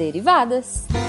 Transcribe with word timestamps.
derivadas. 0.00 0.99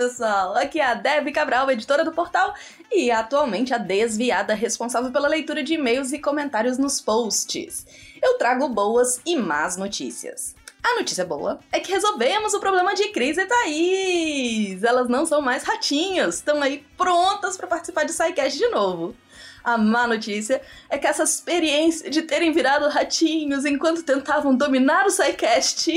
Pessoal! 0.00 0.56
Aqui 0.56 0.80
é 0.80 0.86
a 0.86 0.94
Debbie 0.94 1.30
Cabral, 1.30 1.70
editora 1.70 2.02
do 2.02 2.10
portal, 2.10 2.54
e 2.90 3.10
atualmente 3.10 3.74
a 3.74 3.76
desviada 3.76 4.54
responsável 4.54 5.12
pela 5.12 5.28
leitura 5.28 5.62
de 5.62 5.74
e-mails 5.74 6.10
e 6.10 6.18
comentários 6.18 6.78
nos 6.78 7.02
posts. 7.02 7.86
Eu 8.22 8.38
trago 8.38 8.66
boas 8.70 9.20
e 9.26 9.36
más 9.36 9.76
notícias. 9.76 10.54
A 10.82 10.94
notícia 10.94 11.22
boa 11.22 11.60
é 11.70 11.78
que 11.78 11.92
resolvemos 11.92 12.54
o 12.54 12.60
problema 12.60 12.94
de 12.94 13.08
Cris 13.08 13.36
e 13.36 13.44
Thaís! 13.44 14.82
Elas 14.82 15.06
não 15.06 15.26
são 15.26 15.42
mais 15.42 15.64
ratinhas, 15.64 16.36
estão 16.36 16.62
aí 16.62 16.82
prontas 16.96 17.58
para 17.58 17.66
participar 17.66 18.04
de 18.04 18.14
SciCast 18.14 18.58
de 18.58 18.68
novo. 18.68 19.14
A 19.62 19.76
má 19.76 20.06
notícia 20.06 20.62
é 20.88 20.96
que 20.96 21.06
essa 21.06 21.24
experiência 21.24 22.08
de 22.08 22.22
terem 22.22 22.52
virado 22.52 22.88
ratinhos 22.88 23.66
enquanto 23.66 24.02
tentavam 24.02 24.56
dominar 24.56 25.04
o 25.04 25.10
SciCast 25.10 25.90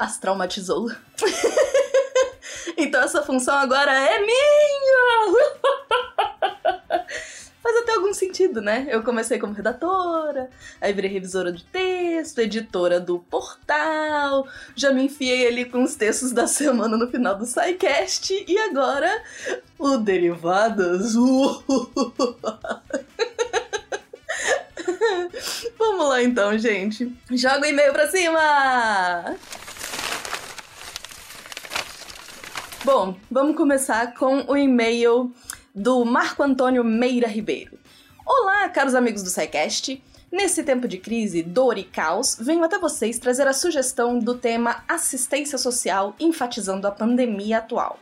as 0.00 0.16
traumatizou. 0.16 0.90
então 2.74 3.02
essa 3.02 3.22
função 3.22 3.54
agora 3.54 3.92
é 3.92 4.18
minha! 4.18 5.36
Faz 7.62 7.76
até 7.76 7.92
algum 7.92 8.14
sentido, 8.14 8.62
né? 8.62 8.86
Eu 8.88 9.02
comecei 9.02 9.38
como 9.38 9.52
redatora, 9.52 10.48
aí 10.80 10.94
virei 10.94 11.10
revisora 11.10 11.52
de 11.52 11.62
texto, 11.64 12.38
editora 12.38 12.98
do 12.98 13.18
portal, 13.18 14.48
já 14.74 14.90
me 14.90 15.04
enfiei 15.04 15.46
ali 15.46 15.66
com 15.66 15.82
os 15.82 15.94
textos 15.94 16.32
da 16.32 16.46
semana 16.46 16.96
no 16.96 17.10
final 17.10 17.36
do 17.36 17.44
SciCast 17.44 18.46
e 18.48 18.58
agora 18.58 19.22
o 19.78 19.98
Derivadas. 19.98 21.12
Vamos 25.76 26.08
lá 26.08 26.22
então, 26.22 26.56
gente. 26.56 27.14
Joga 27.30 27.60
o 27.60 27.66
e-mail 27.66 27.92
pra 27.92 28.08
cima! 28.08 29.36
Bom, 32.82 33.14
vamos 33.30 33.56
começar 33.56 34.14
com 34.14 34.42
o 34.48 34.56
e-mail 34.56 35.30
do 35.74 36.02
Marco 36.02 36.42
Antônio 36.42 36.82
Meira 36.82 37.28
Ribeiro. 37.28 37.78
Olá, 38.24 38.66
caros 38.70 38.94
amigos 38.94 39.22
do 39.22 39.28
SciCast. 39.28 40.02
Nesse 40.32 40.62
tempo 40.62 40.88
de 40.88 40.96
crise, 40.96 41.42
dor 41.42 41.76
e 41.76 41.84
caos, 41.84 42.38
venho 42.40 42.64
até 42.64 42.78
vocês 42.78 43.18
trazer 43.18 43.46
a 43.46 43.52
sugestão 43.52 44.18
do 44.18 44.34
tema 44.34 44.82
assistência 44.88 45.58
social, 45.58 46.16
enfatizando 46.18 46.86
a 46.86 46.90
pandemia 46.90 47.58
atual. 47.58 47.98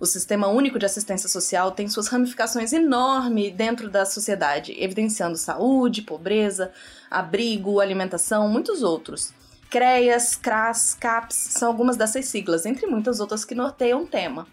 O 0.00 0.04
Sistema 0.04 0.48
Único 0.48 0.76
de 0.76 0.86
Assistência 0.86 1.28
Social 1.28 1.70
tem 1.70 1.88
suas 1.88 2.08
ramificações 2.08 2.72
enormes 2.72 3.54
dentro 3.54 3.88
da 3.88 4.04
sociedade, 4.04 4.74
evidenciando 4.76 5.36
saúde, 5.36 6.02
pobreza, 6.02 6.72
abrigo, 7.08 7.78
alimentação, 7.78 8.48
muitos 8.48 8.82
outros. 8.82 9.32
CREAS, 9.76 10.36
CRAS, 10.36 10.96
CAPS 10.98 11.36
são 11.50 11.68
algumas 11.68 11.98
dessas 11.98 12.24
siglas, 12.24 12.64
entre 12.64 12.86
muitas 12.86 13.20
outras 13.20 13.44
que 13.44 13.54
norteiam 13.54 14.04
o 14.04 14.06
tema. 14.06 14.46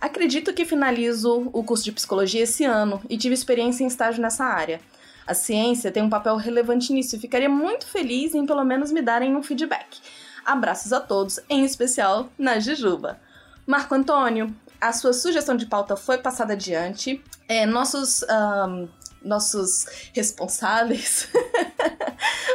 Acredito 0.00 0.54
que 0.54 0.64
finalizo 0.64 1.50
o 1.52 1.64
curso 1.64 1.82
de 1.82 1.90
psicologia 1.90 2.44
esse 2.44 2.64
ano 2.64 3.02
e 3.10 3.18
tive 3.18 3.34
experiência 3.34 3.82
em 3.82 3.88
estágio 3.88 4.22
nessa 4.22 4.44
área. 4.44 4.80
A 5.26 5.34
ciência 5.34 5.90
tem 5.90 6.00
um 6.00 6.08
papel 6.08 6.36
relevante 6.36 6.92
nisso 6.92 7.16
e 7.16 7.18
ficaria 7.18 7.48
muito 7.48 7.88
feliz 7.88 8.36
em 8.36 8.46
pelo 8.46 8.62
menos 8.62 8.92
me 8.92 9.02
darem 9.02 9.34
um 9.34 9.42
feedback. 9.42 9.98
Abraços 10.46 10.92
a 10.92 11.00
todos, 11.00 11.40
em 11.50 11.64
especial 11.64 12.28
na 12.38 12.60
Jujuba. 12.60 13.18
Marco 13.66 13.96
Antônio, 13.96 14.54
a 14.80 14.92
sua 14.92 15.12
sugestão 15.12 15.56
de 15.56 15.66
pauta 15.66 15.96
foi 15.96 16.18
passada 16.18 16.52
adiante. 16.52 17.20
É, 17.48 17.66
nossos 17.66 18.22
um, 18.22 18.88
nossos 19.22 19.86
responsáveis, 20.14 21.28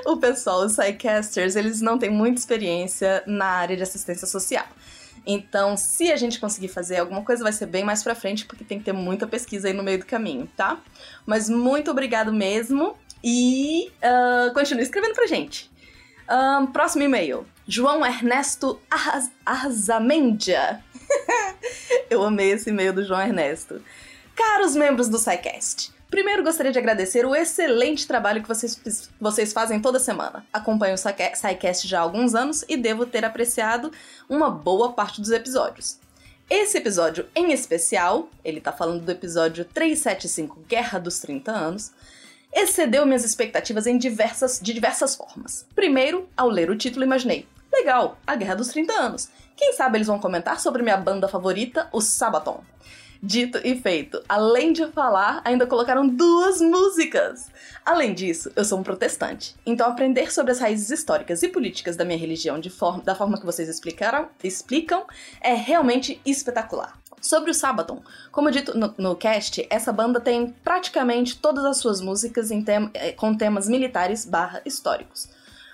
o 0.12 0.18
pessoal, 0.18 0.66
os 0.66 0.74
sidecasters, 0.74 1.56
eles 1.56 1.82
não 1.82 1.98
têm 1.98 2.10
muita 2.10 2.40
experiência 2.40 3.24
na 3.26 3.46
área 3.46 3.76
de 3.76 3.84
assistência 3.84 4.28
social. 4.28 4.66
Então, 5.26 5.78
se 5.78 6.12
a 6.12 6.18
gente 6.18 6.40
conseguir 6.40 6.68
fazer 6.68 6.98
alguma 6.98 7.24
coisa, 7.24 7.44
vai 7.44 7.54
ser 7.54 7.66
bem 7.66 7.84
mais 7.84 8.04
pra 8.04 8.14
frente, 8.14 8.46
porque 8.46 8.64
tem 8.64 8.80
que 8.80 8.86
ter 8.86 8.92
muita 8.92 9.26
pesquisa 9.26 9.68
aí 9.68 9.74
no 9.74 9.84
meio 9.84 10.00
do 10.00 10.06
caminho, 10.06 10.50
tá? 10.56 10.78
Mas 11.26 11.50
muito 11.50 11.90
obrigado 11.92 12.34
mesmo 12.34 12.98
e 13.24 13.90
uh, 14.04 14.54
continue 14.54 14.84
escrevendo 14.84 15.14
pra 15.14 15.26
gente. 15.26 15.72
Um, 16.30 16.68
próximo 16.68 17.04
e-mail. 17.04 17.46
João 17.66 18.06
Ernesto 18.06 18.82
Arzamendia. 19.46 20.84
Eu 22.10 22.24
amei 22.24 22.52
esse 22.52 22.70
e-mail 22.70 22.92
do 22.92 23.06
João 23.06 23.22
Ernesto. 23.22 23.82
Caros 24.36 24.76
membros 24.76 25.08
do 25.08 25.18
SciCast, 25.18 25.93
Primeiro, 26.14 26.44
gostaria 26.44 26.72
de 26.72 26.78
agradecer 26.78 27.26
o 27.26 27.36
excelente 27.36 28.06
trabalho 28.06 28.44
que 28.44 28.48
vocês, 28.48 29.10
vocês 29.20 29.52
fazem 29.52 29.80
toda 29.80 29.98
semana. 29.98 30.46
Acompanho 30.54 30.94
o 30.94 30.98
SciCast 30.98 31.88
já 31.88 31.98
há 31.98 32.02
alguns 32.04 32.36
anos 32.36 32.64
e 32.70 32.78
devo 32.78 33.08
ter 33.08 33.26
apreciado 33.26 33.92
uma 34.30 34.48
boa 34.48 34.94
parte 34.94 35.20
dos 35.20 35.32
episódios. 35.32 35.98
Esse 36.48 36.78
episódio 36.78 37.26
em 37.36 37.52
especial, 37.52 38.30
ele 38.46 38.62
tá 38.62 38.72
falando 38.72 39.02
do 39.04 39.12
episódio 39.12 39.66
375 39.66 40.60
Guerra 40.70 41.00
dos 41.00 41.18
30 41.18 41.52
Anos, 41.52 41.92
excedeu 42.54 43.08
minhas 43.08 43.26
expectativas 43.26 43.88
em 43.88 43.98
diversas, 43.98 44.60
de 44.62 44.72
diversas 44.72 45.16
formas. 45.16 45.66
Primeiro, 45.74 46.30
ao 46.38 46.48
ler 46.48 46.70
o 46.70 46.78
título, 46.78 47.04
imaginei: 47.04 47.48
legal, 47.74 48.20
a 48.28 48.36
Guerra 48.36 48.54
dos 48.54 48.68
30 48.68 48.94
Anos. 48.94 49.30
Quem 49.58 49.74
sabe 49.74 49.98
eles 49.98 50.08
vão 50.08 50.20
comentar 50.20 50.60
sobre 50.60 50.84
minha 50.84 50.96
banda 50.96 51.28
favorita, 51.28 51.90
o 51.92 52.00
Sabaton. 52.00 52.64
Dito 53.26 53.58
e 53.64 53.80
feito. 53.80 54.22
Além 54.28 54.74
de 54.74 54.86
falar, 54.88 55.42
ainda 55.46 55.66
colocaram 55.66 56.06
duas 56.06 56.60
músicas. 56.60 57.50
Além 57.86 58.14
disso, 58.14 58.52
eu 58.54 58.66
sou 58.66 58.78
um 58.78 58.84
protestante. 58.84 59.56
Então 59.66 59.88
aprender 59.88 60.30
sobre 60.30 60.52
as 60.52 60.60
raízes 60.60 60.90
históricas 60.90 61.42
e 61.42 61.48
políticas 61.48 61.96
da 61.96 62.04
minha 62.04 62.18
religião 62.18 62.60
forma, 62.70 63.02
da 63.02 63.16
forma 63.16 63.40
que 63.40 63.46
vocês 63.46 63.70
explicaram, 63.70 64.28
explicam 64.44 65.06
é 65.40 65.54
realmente 65.54 66.20
espetacular. 66.26 67.00
Sobre 67.22 67.50
o 67.50 67.54
Sabaton, 67.54 68.02
como 68.30 68.52
dito 68.52 68.78
no, 68.78 68.94
no, 68.98 69.16
cast, 69.16 69.66
essa 69.70 69.94
banda 69.94 70.20
tem 70.20 70.54
praticamente 70.62 71.40
todas 71.40 71.64
as 71.64 71.78
suas 71.78 72.02
músicas 72.02 72.52
tem, 72.62 72.92
eh, 72.94 73.14
com 73.14 73.34
temas 73.34 73.70
militares 73.70 74.26
barra 74.26 74.62
históricos. 74.66 75.30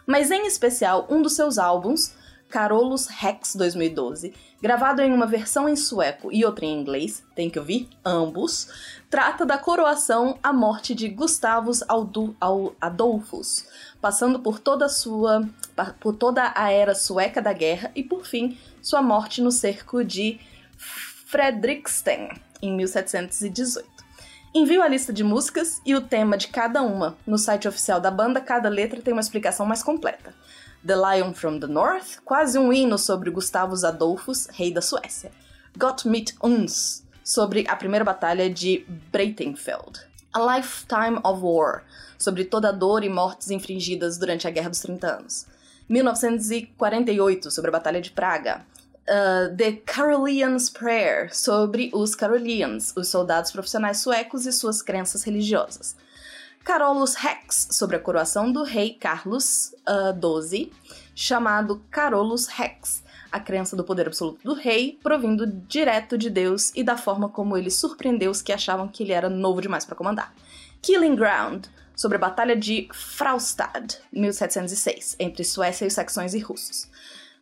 Mas 0.05 0.29
em 0.29 0.45
especial, 0.45 1.07
um 1.09 1.19
dos 1.19 1.33
seus 1.33 1.57
álbuns, 1.57 2.13
Carolus 2.49 3.05
Rex 3.07 3.55
2012, 3.55 4.33
gravado 4.61 5.01
em 5.01 5.13
uma 5.13 5.27
versão 5.27 5.69
em 5.69 5.75
sueco 5.75 6.31
e 6.31 6.43
outra 6.43 6.65
em 6.65 6.79
inglês, 6.79 7.23
tem 7.35 7.49
que 7.49 7.59
ouvir 7.59 7.87
ambos, 8.03 8.67
trata 9.09 9.45
da 9.45 9.57
coroação 9.57 10.37
à 10.41 10.51
morte 10.51 10.95
de 10.95 11.07
Gustavus 11.07 11.83
Adolphus, 12.81 13.65
passando 14.01 14.39
por 14.39 14.59
toda 14.59 14.85
a 14.85 14.89
sua 14.89 15.47
por 15.99 16.15
toda 16.15 16.51
a 16.55 16.71
era 16.71 16.95
sueca 16.95 17.41
da 17.41 17.53
guerra 17.53 17.91
e 17.95 18.03
por 18.03 18.25
fim 18.25 18.57
sua 18.81 19.01
morte 19.01 19.41
no 19.41 19.51
cerco 19.51 20.03
de 20.03 20.39
Fredriksten 20.77 22.29
em 22.61 22.75
1718. 22.75 23.87
Envio 24.53 24.81
a 24.81 24.87
lista 24.87 25.13
de 25.13 25.23
músicas 25.23 25.79
e 25.85 25.93
o 25.93 26.01
tema 26.01 26.35
de 26.35 26.47
cada 26.47 26.81
uma. 26.81 27.15
No 27.25 27.37
site 27.37 27.67
oficial 27.67 28.01
da 28.01 28.09
banda, 28.09 28.41
cada 28.41 28.67
letra 28.67 28.99
tem 28.99 29.13
uma 29.13 29.21
explicação 29.21 29.63
mais 29.63 29.83
completa. 29.83 30.33
The 30.85 30.95
Lion 30.95 31.33
from 31.33 31.59
the 31.59 31.67
North, 31.67 32.21
quase 32.23 32.57
um 32.57 32.71
hino 32.71 32.97
sobre 32.97 33.29
Gustavus 33.29 33.83
Adolphus, 33.83 34.47
rei 34.47 34.71
da 34.71 34.81
Suécia. 34.81 35.31
Got 35.77 36.07
Mit 36.07 36.35
Uns, 36.41 37.03
sobre 37.23 37.65
a 37.67 37.75
primeira 37.75 38.05
batalha 38.05 38.49
de 38.49 38.85
Breitenfeld. 39.11 39.99
A 40.33 40.39
Lifetime 40.39 41.19
of 41.23 41.41
War, 41.43 41.83
sobre 42.17 42.45
toda 42.45 42.69
a 42.69 42.71
dor 42.71 43.03
e 43.03 43.09
mortes 43.09 43.51
infringidas 43.51 44.17
durante 44.17 44.47
a 44.47 44.51
Guerra 44.51 44.69
dos 44.69 44.79
30 44.79 45.07
Anos. 45.07 45.47
1948, 45.89 47.51
sobre 47.51 47.69
a 47.69 47.71
Batalha 47.71 47.99
de 47.99 48.11
Praga. 48.11 48.65
Uh, 49.07 49.55
The 49.57 49.81
Carolians 49.85 50.69
Prayer, 50.69 51.35
sobre 51.35 51.89
os 51.93 52.15
Carolians, 52.15 52.93
os 52.95 53.09
soldados 53.09 53.51
profissionais 53.51 53.97
suecos 53.97 54.45
e 54.45 54.53
suas 54.53 54.81
crenças 54.81 55.23
religiosas. 55.23 55.95
Carolus 56.63 57.15
Rex, 57.15 57.69
sobre 57.71 57.95
a 57.95 57.99
coroação 57.99 58.51
do 58.51 58.63
rei 58.63 58.93
Carlos 58.93 59.73
XII, 59.87 60.65
uh, 60.65 60.99
chamado 61.15 61.81
Carolus 61.89 62.47
Rex, 62.47 63.03
a 63.31 63.39
crença 63.39 63.75
do 63.75 63.83
poder 63.83 64.07
absoluto 64.07 64.43
do 64.43 64.53
rei, 64.53 64.99
provindo 65.01 65.47
direto 65.47 66.17
de 66.17 66.29
Deus 66.29 66.71
e 66.75 66.83
da 66.83 66.97
forma 66.97 67.29
como 67.29 67.57
ele 67.57 67.71
surpreendeu 67.71 68.31
os 68.31 68.41
que 68.41 68.53
achavam 68.53 68.87
que 68.87 69.03
ele 69.03 69.13
era 69.13 69.29
novo 69.29 69.61
demais 69.61 69.85
para 69.85 69.95
comandar. 69.95 70.33
Killing 70.81 71.15
Ground, 71.15 71.65
sobre 71.95 72.15
a 72.15 72.21
Batalha 72.21 72.55
de 72.55 72.87
Fraustad, 72.93 73.97
1706, 74.11 75.17
entre 75.19 75.43
Suécia 75.43 75.85
e 75.85 75.91
saxões 75.91 76.33
e 76.33 76.39
russos. 76.39 76.87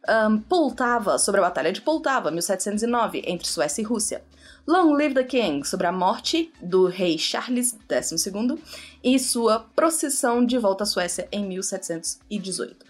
Um, 0.10 0.40
Poltava, 0.40 1.20
sobre 1.20 1.42
a 1.42 1.44
Batalha 1.44 1.72
de 1.72 1.82
Poltava, 1.82 2.32
1709, 2.32 3.24
entre 3.28 3.48
Suécia 3.48 3.82
e 3.82 3.86
Rússia. 3.86 4.24
Long 4.70 4.98
Live 4.98 5.14
the 5.14 5.24
King, 5.24 5.66
sobre 5.66 5.88
a 5.88 5.94
morte 5.94 6.52
do 6.62 6.88
rei 6.88 7.18
Charles 7.18 7.74
XII 7.90 8.62
e 9.02 9.18
sua 9.18 9.60
procissão 9.60 10.46
de 10.46 10.58
volta 10.58 10.84
à 10.84 10.86
Suécia 10.86 11.26
em 11.32 11.46
1718. 11.46 12.87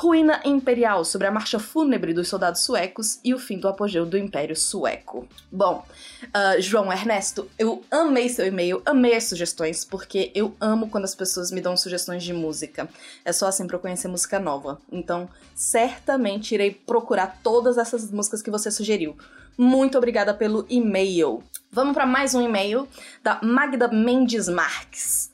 Ruína 0.00 0.40
Imperial, 0.46 1.04
sobre 1.04 1.26
a 1.26 1.30
marcha 1.30 1.58
fúnebre 1.58 2.14
dos 2.14 2.26
soldados 2.26 2.62
suecos 2.62 3.20
e 3.22 3.34
o 3.34 3.38
fim 3.38 3.58
do 3.58 3.68
apogeu 3.68 4.06
do 4.06 4.16
Império 4.16 4.56
Sueco. 4.56 5.28
Bom, 5.52 5.84
uh, 6.24 6.58
João 6.58 6.90
Ernesto, 6.90 7.50
eu 7.58 7.84
amei 7.90 8.30
seu 8.30 8.46
e-mail, 8.46 8.80
amei 8.86 9.14
as 9.14 9.24
sugestões, 9.24 9.84
porque 9.84 10.32
eu 10.34 10.56
amo 10.58 10.88
quando 10.88 11.04
as 11.04 11.14
pessoas 11.14 11.50
me 11.50 11.60
dão 11.60 11.76
sugestões 11.76 12.22
de 12.22 12.32
música. 12.32 12.88
É 13.26 13.30
só 13.30 13.46
assim 13.46 13.66
pra 13.66 13.76
eu 13.76 13.80
conhecer 13.80 14.08
música 14.08 14.38
nova. 14.38 14.80
Então, 14.90 15.28
certamente 15.54 16.54
irei 16.54 16.70
procurar 16.70 17.38
todas 17.42 17.76
essas 17.76 18.10
músicas 18.10 18.40
que 18.40 18.50
você 18.50 18.70
sugeriu. 18.70 19.18
Muito 19.58 19.98
obrigada 19.98 20.32
pelo 20.32 20.64
e-mail. 20.70 21.44
Vamos 21.70 21.92
para 21.92 22.06
mais 22.06 22.34
um 22.34 22.40
e-mail 22.40 22.88
da 23.22 23.38
Magda 23.42 23.86
Mendes 23.88 24.48
Marques. 24.48 25.30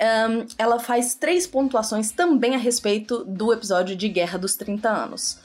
Um, 0.00 0.46
ela 0.56 0.80
faz 0.80 1.14
três 1.14 1.46
pontuações 1.46 2.10
também 2.10 2.54
a 2.54 2.58
respeito 2.58 3.22
do 3.24 3.52
episódio 3.52 3.94
de 3.94 4.08
Guerra 4.08 4.38
dos 4.38 4.54
30 4.54 4.88
Anos. 4.88 5.38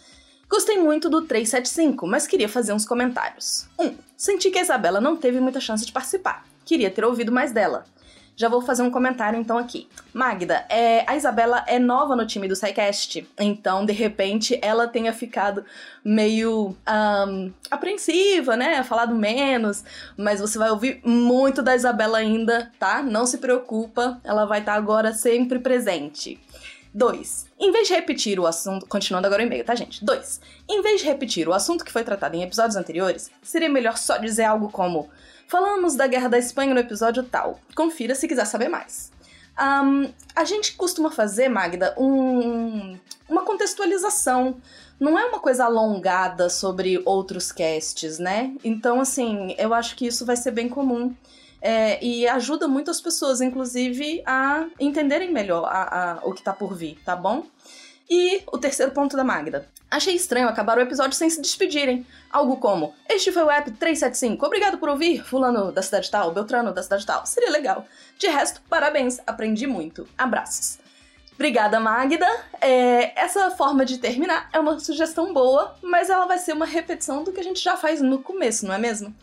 Gostei 0.47 0.77
muito 0.79 1.09
do 1.09 1.23
375, 1.23 2.07
mas 2.07 2.25
queria 2.25 2.47
fazer 2.47 2.71
uns 2.71 2.85
comentários. 2.85 3.67
1. 3.77 3.85
Um, 3.85 3.95
senti 4.15 4.49
que 4.49 4.57
a 4.57 4.61
Isabela 4.61 5.01
não 5.01 5.17
teve 5.17 5.41
muita 5.41 5.59
chance 5.59 5.85
de 5.85 5.91
participar. 5.91 6.45
Queria 6.63 6.89
ter 6.89 7.03
ouvido 7.03 7.31
mais 7.31 7.51
dela. 7.51 7.85
Já 8.35 8.49
vou 8.49 8.61
fazer 8.61 8.83
um 8.83 8.91
comentário 8.91 9.39
então 9.39 9.57
aqui. 9.57 9.87
Magda, 10.13 10.65
é, 10.67 11.03
a 11.07 11.15
Isabela 11.15 11.63
é 11.67 11.79
nova 11.79 12.15
no 12.15 12.25
time 12.25 12.47
do 12.47 12.55
SciCast, 12.55 13.25
então 13.39 13.85
de 13.85 13.93
repente 13.93 14.59
ela 14.61 14.87
tenha 14.87 15.13
ficado 15.13 15.63
meio 16.03 16.75
um, 17.27 17.53
apreensiva, 17.71 18.57
né? 18.57 18.83
Falado 18.83 19.15
menos, 19.15 19.83
mas 20.17 20.41
você 20.41 20.57
vai 20.57 20.69
ouvir 20.69 20.99
muito 21.05 21.61
da 21.61 21.75
Isabela 21.75 22.17
ainda, 22.17 22.71
tá? 22.77 23.01
Não 23.01 23.25
se 23.25 23.37
preocupa, 23.37 24.19
ela 24.23 24.45
vai 24.45 24.59
estar 24.59 24.73
tá 24.73 24.77
agora 24.77 25.13
sempre 25.13 25.59
presente. 25.59 26.39
2. 26.95 27.47
Em 27.59 27.71
vez 27.73 27.89
de 27.89 27.93
repetir 27.93 28.39
o 28.39 28.47
assunto. 28.47 28.85
Continuando 28.85 29.27
agora 29.27 29.43
o 29.43 29.45
e-mail, 29.45 29.65
tá, 29.65 29.75
gente? 29.75 30.03
2. 30.03 30.39
Em 30.69 30.81
vez 30.81 31.01
de 31.01 31.07
repetir 31.07 31.47
o 31.47 31.53
assunto 31.53 31.83
que 31.83 31.91
foi 31.91 32.05
tratado 32.05 32.37
em 32.37 32.43
episódios 32.43 32.77
anteriores, 32.77 33.29
seria 33.43 33.69
melhor 33.69 33.97
só 33.97 34.17
dizer 34.17 34.45
algo 34.45 34.69
como: 34.71 35.09
Falamos 35.47 35.95
da 35.95 36.07
Guerra 36.07 36.29
da 36.29 36.37
Espanha 36.37 36.73
no 36.73 36.79
episódio 36.79 37.23
tal. 37.23 37.59
Confira 37.75 38.15
se 38.15 38.27
quiser 38.27 38.45
saber 38.45 38.67
mais. 38.67 39.11
Um, 39.59 40.11
a 40.35 40.43
gente 40.43 40.75
costuma 40.75 41.11
fazer, 41.11 41.47
Magda, 41.47 41.95
um, 41.97 42.97
uma 43.29 43.43
contextualização. 43.43 44.57
Não 44.99 45.17
é 45.17 45.25
uma 45.25 45.39
coisa 45.39 45.65
alongada 45.65 46.49
sobre 46.49 47.01
outros 47.05 47.51
casts, 47.51 48.17
né? 48.17 48.55
Então, 48.63 48.99
assim, 48.99 49.55
eu 49.57 49.73
acho 49.73 49.95
que 49.95 50.07
isso 50.07 50.25
vai 50.25 50.35
ser 50.35 50.51
bem 50.51 50.67
comum. 50.67 51.15
É, 51.61 52.03
e 52.03 52.27
ajuda 52.27 52.67
muito 52.67 52.91
as 52.91 53.01
pessoas, 53.01 53.41
inclusive, 53.41 54.21
a 54.25 54.67
entenderem 54.79 55.31
melhor 55.31 55.65
a, 55.65 56.11
a, 56.11 56.19
o 56.23 56.33
que 56.33 56.43
tá 56.43 56.53
por 56.53 56.75
vir, 56.75 56.99
tá 57.03 57.15
bom? 57.15 57.43
E 58.09 58.43
o 58.51 58.57
terceiro 58.57 58.91
ponto 58.91 59.17
da 59.17 59.23
Magda. 59.23 59.67
Achei 59.89 60.15
estranho 60.15 60.47
acabar 60.47 60.77
o 60.77 60.81
episódio 60.81 61.17
sem 61.17 61.29
se 61.29 61.41
despedirem. 61.41 62.05
Algo 62.31 62.57
como: 62.57 62.93
Este 63.09 63.31
foi 63.31 63.43
o 63.43 63.49
app 63.49 63.71
375, 63.71 64.45
obrigado 64.45 64.77
por 64.77 64.89
ouvir, 64.89 65.23
Fulano 65.23 65.71
da 65.71 65.81
cidade 65.81 66.09
tal, 66.11 66.33
Beltrano 66.33 66.73
da 66.73 66.83
cidade 66.83 67.05
tal. 67.05 67.25
Seria 67.25 67.49
legal. 67.49 67.85
De 68.17 68.27
resto, 68.27 68.61
parabéns, 68.69 69.19
aprendi 69.25 69.65
muito. 69.65 70.07
Abraços. 70.17 70.79
Obrigada, 71.33 71.79
Magda. 71.79 72.27
É, 72.61 73.19
essa 73.19 73.51
forma 73.51 73.85
de 73.85 73.97
terminar 73.97 74.49
é 74.53 74.59
uma 74.59 74.79
sugestão 74.79 75.33
boa, 75.33 75.75
mas 75.81 76.09
ela 76.09 76.25
vai 76.25 76.37
ser 76.37 76.53
uma 76.53 76.65
repetição 76.65 77.23
do 77.23 77.31
que 77.31 77.39
a 77.39 77.43
gente 77.43 77.61
já 77.61 77.75
faz 77.75 78.01
no 78.01 78.19
começo, 78.19 78.65
não 78.65 78.73
é 78.73 78.77
mesmo? 78.77 79.13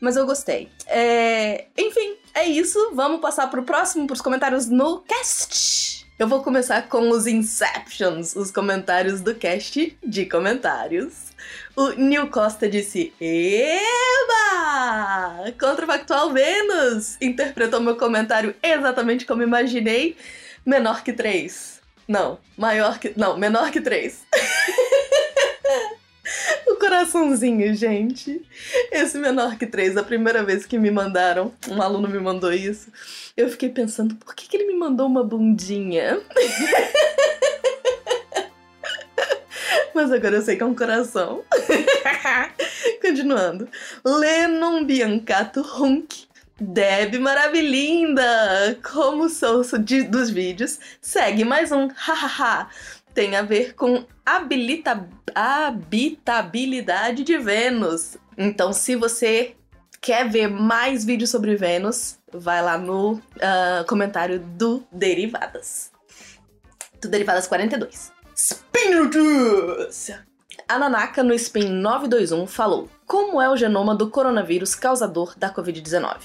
Mas 0.00 0.16
eu 0.16 0.24
gostei. 0.24 0.70
É, 0.86 1.66
enfim, 1.76 2.16
é 2.34 2.46
isso. 2.46 2.92
Vamos 2.94 3.20
passar 3.20 3.48
pro 3.48 3.64
próximo, 3.64 4.06
pros 4.06 4.20
comentários 4.20 4.68
no 4.68 5.00
cast. 5.00 5.97
Eu 6.18 6.26
vou 6.26 6.42
começar 6.42 6.88
com 6.88 7.10
os 7.10 7.28
Inceptions, 7.28 8.34
os 8.34 8.50
comentários 8.50 9.20
do 9.20 9.36
cast 9.36 9.96
de 10.04 10.26
comentários. 10.26 11.28
O 11.76 11.90
Nil 11.90 12.28
Costa 12.28 12.68
disse: 12.68 13.12
Eba! 13.20 13.92
Contrafactual 15.60 16.32
Vênus! 16.32 17.16
Interpretou 17.20 17.80
meu 17.80 17.94
comentário 17.94 18.52
exatamente 18.60 19.24
como 19.24 19.44
imaginei. 19.44 20.16
Menor 20.66 21.04
que 21.04 21.12
3. 21.12 21.80
Não, 22.08 22.40
maior 22.56 22.98
que. 22.98 23.12
Não, 23.16 23.38
menor 23.38 23.70
que 23.70 23.80
3. 23.80 24.26
coraçãozinho, 26.78 27.74
gente. 27.74 28.40
Esse 28.90 29.18
menor 29.18 29.56
que 29.56 29.66
3, 29.66 29.96
a 29.96 30.02
primeira 30.02 30.42
vez 30.42 30.64
que 30.64 30.78
me 30.78 30.90
mandaram, 30.90 31.52
um 31.68 31.82
aluno 31.82 32.08
me 32.08 32.18
mandou 32.18 32.52
isso 32.52 32.90
eu 33.38 33.48
fiquei 33.48 33.68
pensando, 33.68 34.16
por 34.16 34.34
que, 34.34 34.48
que 34.48 34.56
ele 34.56 34.66
me 34.66 34.74
mandou 34.74 35.06
uma 35.06 35.22
bundinha? 35.22 36.20
Mas 39.94 40.10
agora 40.10 40.34
eu 40.36 40.42
sei 40.42 40.56
que 40.56 40.62
é 40.64 40.66
um 40.66 40.74
coração. 40.74 41.44
Continuando. 43.00 43.68
Lennon 44.04 44.84
Biancato 44.84 45.60
Hunk. 45.60 46.26
Deb 46.60 47.14
Maravilhinda! 47.20 48.76
Como 48.82 49.28
sou 49.28 49.62
de, 49.78 50.02
dos 50.02 50.30
vídeos, 50.30 50.80
segue 51.00 51.44
mais 51.44 51.70
um 51.70 51.86
hahaha. 51.86 52.68
Tem 53.18 53.34
a 53.34 53.42
ver 53.42 53.74
com 53.74 54.04
habilita, 54.24 55.08
habitabilidade 55.34 57.24
de 57.24 57.36
Vênus. 57.36 58.16
Então, 58.36 58.72
se 58.72 58.94
você 58.94 59.56
quer 60.00 60.30
ver 60.30 60.46
mais 60.46 61.04
vídeos 61.04 61.28
sobre 61.28 61.56
Vênus, 61.56 62.16
vai 62.32 62.62
lá 62.62 62.78
no 62.78 63.14
uh, 63.14 63.84
comentário 63.88 64.38
do 64.38 64.84
Derivadas. 64.92 65.90
Do 67.02 67.08
Derivadas 67.08 67.48
42. 67.48 68.12
Spin 68.36 68.90
Notícia! 68.94 70.24
A 70.68 70.78
Nanaka, 70.78 71.24
no 71.24 71.34
Spin 71.34 71.70
921, 71.70 72.46
falou 72.46 72.88
como 73.04 73.42
é 73.42 73.50
o 73.50 73.56
genoma 73.56 73.96
do 73.96 74.08
coronavírus 74.08 74.76
causador 74.76 75.36
da 75.36 75.52
Covid-19. 75.52 76.18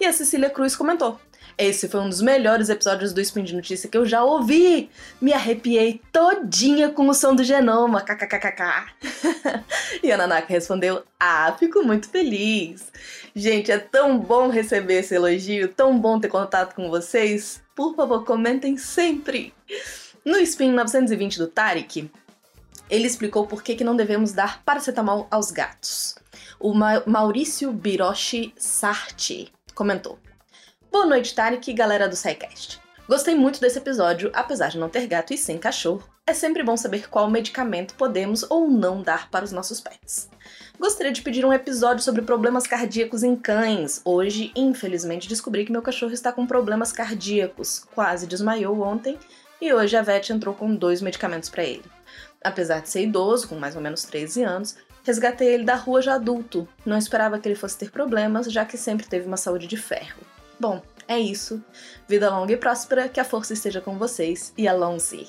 E 0.00 0.06
a 0.06 0.12
Cecília 0.14 0.48
Cruz 0.48 0.74
comentou: 0.74 1.20
esse 1.60 1.88
foi 1.88 2.00
um 2.00 2.08
dos 2.08 2.22
melhores 2.22 2.68
episódios 2.70 3.12
do 3.12 3.20
Spin 3.20 3.44
de 3.44 3.54
Notícia 3.54 3.88
que 3.88 3.96
eu 3.96 4.06
já 4.06 4.24
ouvi. 4.24 4.88
Me 5.20 5.32
arrepiei 5.32 6.00
todinha 6.10 6.88
com 6.90 7.08
o 7.08 7.14
som 7.14 7.34
do 7.34 7.44
genoma, 7.44 8.00
kkkk. 8.00 8.86
e 10.02 10.10
a 10.10 10.16
Nanaka 10.16 10.48
respondeu: 10.48 11.04
Ah, 11.18 11.54
fico 11.58 11.82
muito 11.82 12.08
feliz. 12.08 12.90
Gente, 13.34 13.70
é 13.70 13.78
tão 13.78 14.18
bom 14.18 14.48
receber 14.48 15.00
esse 15.00 15.14
elogio, 15.14 15.68
tão 15.68 15.98
bom 15.98 16.18
ter 16.18 16.28
contato 16.28 16.74
com 16.74 16.88
vocês. 16.88 17.62
Por 17.76 17.94
favor, 17.94 18.24
comentem 18.24 18.76
sempre. 18.76 19.52
No 20.24 20.38
Spin 20.38 20.72
920 20.72 21.38
do 21.38 21.46
Tarek, 21.46 22.10
ele 22.88 23.06
explicou 23.06 23.46
por 23.46 23.62
que, 23.62 23.76
que 23.76 23.84
não 23.84 23.96
devemos 23.96 24.32
dar 24.32 24.62
paracetamol 24.64 25.28
aos 25.30 25.50
gatos. 25.50 26.14
O 26.58 26.74
Ma 26.74 27.02
Maurício 27.06 27.70
Biroshi 27.72 28.52
Sarti 28.56 29.52
comentou: 29.74 30.18
Boa 30.92 31.06
noite, 31.06 31.32
Tarek 31.36 31.70
e 31.70 31.72
galera 31.72 32.08
do 32.08 32.16
SciCast. 32.16 32.80
Gostei 33.08 33.32
muito 33.32 33.60
desse 33.60 33.78
episódio, 33.78 34.28
apesar 34.34 34.70
de 34.70 34.78
não 34.78 34.88
ter 34.88 35.06
gato 35.06 35.32
e 35.32 35.38
sem 35.38 35.56
cachorro. 35.56 36.02
É 36.26 36.34
sempre 36.34 36.64
bom 36.64 36.76
saber 36.76 37.08
qual 37.08 37.30
medicamento 37.30 37.94
podemos 37.94 38.44
ou 38.50 38.68
não 38.68 39.00
dar 39.00 39.30
para 39.30 39.44
os 39.44 39.52
nossos 39.52 39.80
pets. 39.80 40.28
Gostaria 40.80 41.12
de 41.12 41.22
pedir 41.22 41.44
um 41.44 41.52
episódio 41.52 42.02
sobre 42.02 42.22
problemas 42.22 42.66
cardíacos 42.66 43.22
em 43.22 43.36
cães. 43.36 44.00
Hoje, 44.04 44.50
infelizmente, 44.56 45.28
descobri 45.28 45.64
que 45.64 45.70
meu 45.70 45.80
cachorro 45.80 46.12
está 46.12 46.32
com 46.32 46.44
problemas 46.44 46.90
cardíacos. 46.90 47.84
Quase 47.94 48.26
desmaiou 48.26 48.82
ontem 48.82 49.16
e 49.60 49.72
hoje 49.72 49.96
a 49.96 50.02
vet 50.02 50.30
entrou 50.30 50.56
com 50.56 50.74
dois 50.74 51.00
medicamentos 51.00 51.48
para 51.48 51.62
ele. 51.62 51.84
Apesar 52.42 52.80
de 52.80 52.88
ser 52.88 53.02
idoso, 53.02 53.46
com 53.46 53.54
mais 53.54 53.76
ou 53.76 53.82
menos 53.82 54.02
13 54.02 54.42
anos, 54.42 54.76
resgatei 55.04 55.54
ele 55.54 55.64
da 55.64 55.76
rua 55.76 56.02
já 56.02 56.14
adulto. 56.14 56.66
Não 56.84 56.98
esperava 56.98 57.38
que 57.38 57.46
ele 57.46 57.54
fosse 57.54 57.78
ter 57.78 57.92
problemas, 57.92 58.46
já 58.46 58.64
que 58.64 58.76
sempre 58.76 59.06
teve 59.06 59.28
uma 59.28 59.36
saúde 59.36 59.68
de 59.68 59.76
ferro. 59.76 60.18
Bom, 60.60 60.82
é 61.08 61.18
isso. 61.18 61.64
Vida 62.06 62.28
longa 62.28 62.52
e 62.52 62.56
próspera, 62.56 63.08
que 63.08 63.18
a 63.18 63.24
força 63.24 63.54
esteja 63.54 63.80
com 63.80 63.96
vocês 63.96 64.52
e 64.58 64.68
a 64.68 64.74
Lonzi. 64.74 65.28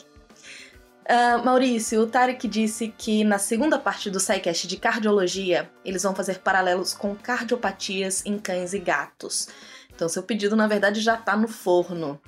Uh, 1.09 1.43
Maurício, 1.43 2.01
o 2.01 2.07
Tarek 2.07 2.47
disse 2.49 2.93
que 2.97 3.23
na 3.23 3.39
segunda 3.39 3.79
parte 3.79 4.09
do 4.09 4.19
SciCast 4.19 4.67
de 4.67 4.75
cardiologia, 4.75 5.71
eles 5.85 6.03
vão 6.03 6.13
fazer 6.13 6.39
paralelos 6.39 6.93
com 6.93 7.15
cardiopatias 7.15 8.25
em 8.25 8.37
cães 8.37 8.73
e 8.73 8.79
gatos. 8.79 9.47
Então, 9.95 10.09
seu 10.09 10.21
pedido, 10.21 10.55
na 10.55 10.67
verdade, 10.67 10.99
já 10.99 11.15
tá 11.15 11.37
no 11.37 11.47
forno. 11.47 12.19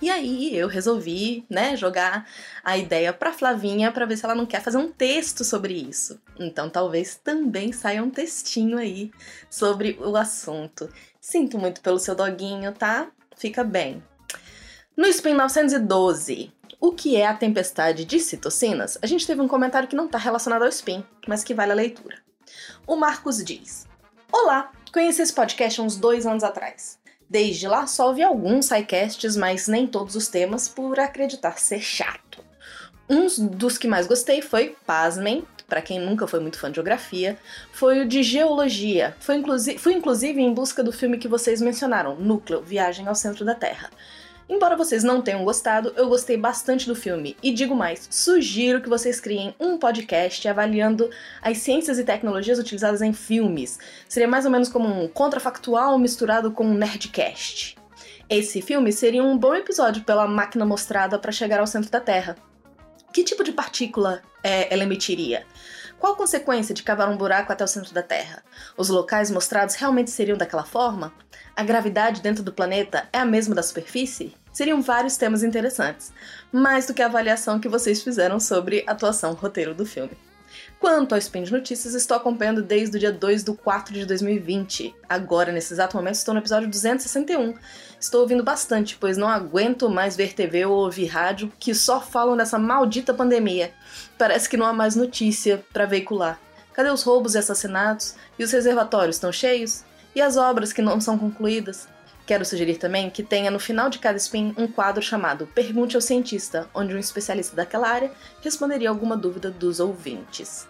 E 0.00 0.10
aí, 0.10 0.56
eu 0.56 0.66
resolvi, 0.66 1.46
né, 1.48 1.76
jogar 1.76 2.26
a 2.64 2.76
ideia 2.76 3.12
pra 3.12 3.32
Flavinha 3.32 3.92
para 3.92 4.04
ver 4.04 4.16
se 4.16 4.24
ela 4.24 4.34
não 4.34 4.46
quer 4.46 4.60
fazer 4.60 4.78
um 4.78 4.90
texto 4.90 5.44
sobre 5.44 5.74
isso. 5.74 6.20
Então, 6.40 6.68
talvez 6.68 7.14
também 7.14 7.72
saia 7.72 8.02
um 8.02 8.10
textinho 8.10 8.78
aí 8.78 9.12
sobre 9.48 9.96
o 10.00 10.16
assunto. 10.16 10.88
Sinto 11.24 11.56
muito 11.56 11.80
pelo 11.82 12.00
seu 12.00 12.16
doguinho, 12.16 12.72
tá? 12.72 13.08
Fica 13.36 13.62
bem. 13.62 14.02
No 14.96 15.06
Spin 15.06 15.34
912, 15.34 16.52
o 16.80 16.90
que 16.90 17.16
é 17.16 17.24
a 17.24 17.32
tempestade 17.32 18.04
de 18.04 18.18
citocinas, 18.18 18.98
a 19.00 19.06
gente 19.06 19.24
teve 19.24 19.40
um 19.40 19.46
comentário 19.46 19.86
que 19.86 19.94
não 19.94 20.06
está 20.06 20.18
relacionado 20.18 20.62
ao 20.62 20.68
spin, 20.68 21.04
mas 21.28 21.44
que 21.44 21.54
vale 21.54 21.70
a 21.70 21.76
leitura. 21.76 22.18
O 22.88 22.96
Marcos 22.96 23.36
diz: 23.44 23.86
Olá, 24.32 24.72
conheci 24.92 25.22
esse 25.22 25.32
podcast 25.32 25.80
uns 25.80 25.96
dois 25.96 26.26
anos 26.26 26.42
atrás. 26.42 26.98
Desde 27.30 27.68
lá 27.68 27.86
só 27.86 28.08
ouvi 28.08 28.24
alguns 28.24 28.66
sidecasts, 28.66 29.36
mas 29.36 29.68
nem 29.68 29.86
todos 29.86 30.16
os 30.16 30.26
temas, 30.26 30.68
por 30.68 30.98
acreditar 30.98 31.56
ser 31.60 31.80
chato. 31.80 32.44
Um 33.08 33.26
dos 33.46 33.78
que 33.78 33.86
mais 33.86 34.08
gostei 34.08 34.42
foi, 34.42 34.76
pasmem, 34.84 35.46
para 35.72 35.80
quem 35.80 35.98
nunca 35.98 36.26
foi 36.26 36.38
muito 36.38 36.58
fã 36.58 36.68
de 36.68 36.74
geografia, 36.74 37.38
foi 37.72 38.02
o 38.02 38.06
de 38.06 38.22
geologia. 38.22 39.16
Foi 39.18 39.42
fui 39.78 39.94
inclusive 39.94 40.38
em 40.38 40.52
busca 40.52 40.82
do 40.82 40.92
filme 40.92 41.16
que 41.16 41.26
vocês 41.26 41.62
mencionaram, 41.62 42.14
Núcleo, 42.14 42.60
Viagem 42.60 43.08
ao 43.08 43.14
Centro 43.14 43.42
da 43.42 43.54
Terra. 43.54 43.88
Embora 44.50 44.76
vocês 44.76 45.02
não 45.02 45.22
tenham 45.22 45.42
gostado, 45.46 45.94
eu 45.96 46.10
gostei 46.10 46.36
bastante 46.36 46.86
do 46.86 46.94
filme 46.94 47.38
e 47.42 47.50
digo 47.50 47.74
mais, 47.74 48.06
sugiro 48.10 48.82
que 48.82 48.88
vocês 48.90 49.18
criem 49.18 49.54
um 49.58 49.78
podcast 49.78 50.46
avaliando 50.46 51.08
as 51.40 51.56
ciências 51.56 51.98
e 51.98 52.04
tecnologias 52.04 52.58
utilizadas 52.58 53.00
em 53.00 53.14
filmes. 53.14 53.78
Seria 54.06 54.28
mais 54.28 54.44
ou 54.44 54.50
menos 54.50 54.68
como 54.68 54.86
um 54.86 55.08
contrafactual 55.08 55.98
misturado 55.98 56.52
com 56.52 56.66
um 56.66 56.74
nerdcast. 56.74 57.78
Esse 58.28 58.60
filme 58.60 58.92
seria 58.92 59.24
um 59.24 59.38
bom 59.38 59.54
episódio 59.54 60.04
pela 60.04 60.28
máquina 60.28 60.66
mostrada 60.66 61.18
para 61.18 61.32
chegar 61.32 61.60
ao 61.60 61.66
centro 61.66 61.90
da 61.90 61.98
Terra. 61.98 62.36
Que 63.10 63.24
tipo 63.24 63.42
de 63.42 63.52
partícula 63.52 64.22
é, 64.42 64.72
ela 64.72 64.82
emitiria? 64.82 65.46
Qual 66.02 66.14
a 66.14 66.16
consequência 66.16 66.74
de 66.74 66.82
cavar 66.82 67.08
um 67.08 67.16
buraco 67.16 67.52
até 67.52 67.62
o 67.62 67.68
centro 67.68 67.94
da 67.94 68.02
Terra? 68.02 68.42
Os 68.76 68.88
locais 68.88 69.30
mostrados 69.30 69.76
realmente 69.76 70.10
seriam 70.10 70.36
daquela 70.36 70.64
forma? 70.64 71.12
A 71.54 71.62
gravidade 71.62 72.20
dentro 72.20 72.42
do 72.42 72.52
planeta 72.52 73.08
é 73.12 73.20
a 73.20 73.24
mesma 73.24 73.54
da 73.54 73.62
superfície? 73.62 74.34
Seriam 74.52 74.82
vários 74.82 75.16
temas 75.16 75.44
interessantes, 75.44 76.12
mais 76.50 76.88
do 76.88 76.92
que 76.92 77.02
a 77.02 77.06
avaliação 77.06 77.60
que 77.60 77.68
vocês 77.68 78.02
fizeram 78.02 78.40
sobre 78.40 78.82
a 78.84 78.90
atuação 78.90 79.34
roteiro 79.34 79.76
do 79.76 79.86
filme. 79.86 80.10
Quanto 80.78 81.12
ao 81.12 81.18
Spin 81.18 81.44
de 81.44 81.52
Notícias, 81.52 81.94
estou 81.94 82.16
acompanhando 82.16 82.62
desde 82.62 82.96
o 82.96 83.00
dia 83.00 83.12
2 83.12 83.44
do 83.44 83.54
4 83.54 83.94
de 83.94 84.04
2020. 84.04 84.94
Agora, 85.08 85.52
nesse 85.52 85.72
exato 85.72 85.96
momento, 85.96 86.16
estou 86.16 86.34
no 86.34 86.40
episódio 86.40 86.68
261. 86.68 87.54
Estou 88.00 88.20
ouvindo 88.22 88.42
bastante, 88.42 88.96
pois 88.98 89.16
não 89.16 89.28
aguento 89.28 89.88
mais 89.88 90.16
ver 90.16 90.32
TV 90.32 90.66
ou 90.66 90.76
ouvir 90.84 91.06
rádio 91.06 91.52
que 91.58 91.74
só 91.74 92.00
falam 92.00 92.36
dessa 92.36 92.58
maldita 92.58 93.14
pandemia. 93.14 93.72
Parece 94.18 94.48
que 94.48 94.56
não 94.56 94.66
há 94.66 94.72
mais 94.72 94.96
notícia 94.96 95.64
para 95.72 95.86
veicular. 95.86 96.40
Cadê 96.72 96.90
os 96.90 97.02
roubos 97.02 97.34
e 97.34 97.38
assassinatos? 97.38 98.14
E 98.38 98.42
os 98.42 98.50
reservatórios 98.50 99.16
estão 99.16 99.30
cheios? 99.30 99.84
E 100.14 100.20
as 100.20 100.36
obras 100.36 100.72
que 100.72 100.82
não 100.82 101.00
são 101.00 101.18
concluídas? 101.18 101.86
Quero 102.32 102.46
sugerir 102.46 102.78
também 102.78 103.10
que 103.10 103.22
tenha 103.22 103.50
no 103.50 103.58
final 103.58 103.90
de 103.90 103.98
cada 103.98 104.16
spin 104.16 104.54
um 104.56 104.66
quadro 104.66 105.02
chamado 105.02 105.46
Pergunte 105.48 105.96
ao 105.96 106.00
Cientista, 106.00 106.66
onde 106.72 106.94
um 106.94 106.98
especialista 106.98 107.54
daquela 107.54 107.86
área 107.86 108.10
responderia 108.40 108.88
alguma 108.88 109.18
dúvida 109.18 109.50
dos 109.50 109.80
ouvintes. 109.80 110.66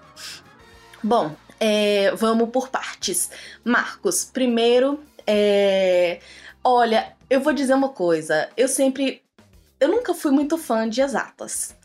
Bom, 1.01 1.37
é, 1.61 2.11
vamos 2.17 2.51
por 2.51 2.69
partes. 2.69 3.31
Marcos, 3.65 4.25
primeiro, 4.25 5.05
é, 5.25 6.19
olha, 6.65 7.13
eu 7.31 7.41
vou 7.41 7.53
dizer 7.53 7.75
uma 7.75 7.91
coisa. 7.91 8.49
Eu 8.57 8.67
sempre. 8.67 9.23
Eu 9.79 9.89
nunca 9.89 10.15
fui 10.15 10.33
muito 10.33 10.59
fã 10.59 10.89
de 10.89 11.01
exatas. 11.01 11.77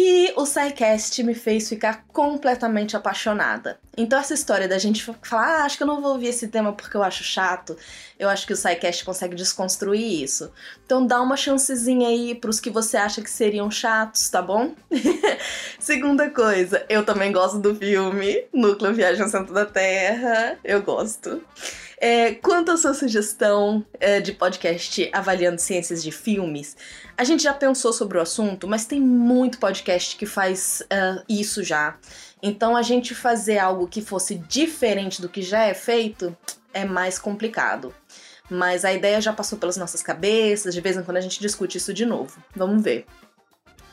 E 0.00 0.32
o 0.36 0.46
SciCast 0.46 1.24
me 1.24 1.34
fez 1.34 1.68
ficar 1.68 2.04
completamente 2.12 2.96
apaixonada. 2.96 3.80
Então, 3.96 4.16
essa 4.16 4.32
história 4.32 4.68
da 4.68 4.78
gente 4.78 5.02
falar, 5.02 5.62
ah, 5.62 5.64
acho 5.64 5.76
que 5.76 5.82
eu 5.82 5.88
não 5.88 6.00
vou 6.00 6.12
ouvir 6.12 6.28
esse 6.28 6.46
tema 6.46 6.72
porque 6.72 6.96
eu 6.96 7.02
acho 7.02 7.24
chato, 7.24 7.76
eu 8.16 8.28
acho 8.28 8.46
que 8.46 8.52
o 8.52 8.56
SciCast 8.56 9.04
consegue 9.04 9.34
desconstruir 9.34 10.22
isso. 10.22 10.52
Então, 10.86 11.04
dá 11.04 11.20
uma 11.20 11.36
chancezinha 11.36 12.06
aí 12.06 12.36
pros 12.36 12.60
que 12.60 12.70
você 12.70 12.96
acha 12.96 13.20
que 13.20 13.28
seriam 13.28 13.68
chatos, 13.72 14.28
tá 14.28 14.40
bom? 14.40 14.72
Segunda 15.80 16.30
coisa, 16.30 16.86
eu 16.88 17.04
também 17.04 17.32
gosto 17.32 17.58
do 17.58 17.74
filme 17.74 18.44
Núcleo 18.54 18.94
Viagem 18.94 19.24
ao 19.24 19.28
Centro 19.28 19.52
da 19.52 19.66
Terra. 19.66 20.56
Eu 20.62 20.80
gosto. 20.80 21.42
É, 22.00 22.34
quanto 22.34 22.70
à 22.70 22.76
sua 22.76 22.94
sugestão 22.94 23.84
é, 23.98 24.20
de 24.20 24.32
podcast 24.32 25.10
avaliando 25.12 25.60
ciências 25.60 26.02
de 26.02 26.12
filmes, 26.12 26.76
a 27.16 27.24
gente 27.24 27.42
já 27.42 27.52
pensou 27.52 27.92
sobre 27.92 28.18
o 28.18 28.20
assunto, 28.20 28.68
mas 28.68 28.86
tem 28.86 29.00
muito 29.00 29.58
podcast 29.58 30.16
que 30.16 30.24
faz 30.24 30.82
uh, 30.82 31.24
isso 31.28 31.64
já. 31.64 31.98
Então 32.40 32.76
a 32.76 32.82
gente 32.82 33.14
fazer 33.14 33.58
algo 33.58 33.88
que 33.88 34.00
fosse 34.00 34.36
diferente 34.36 35.20
do 35.20 35.28
que 35.28 35.42
já 35.42 35.64
é 35.64 35.74
feito 35.74 36.36
é 36.72 36.84
mais 36.84 37.18
complicado. 37.18 37.92
Mas 38.48 38.84
a 38.84 38.92
ideia 38.92 39.20
já 39.20 39.32
passou 39.32 39.58
pelas 39.58 39.76
nossas 39.76 40.02
cabeças, 40.02 40.74
de 40.74 40.80
vez 40.80 40.96
em 40.96 41.02
quando 41.02 41.16
a 41.18 41.20
gente 41.20 41.40
discute 41.40 41.76
isso 41.76 41.92
de 41.92 42.06
novo. 42.06 42.42
Vamos 42.54 42.82
ver. 42.82 43.04